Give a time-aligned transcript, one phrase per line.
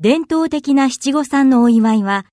[0.00, 2.24] 伝統的な七五三のお祝いは、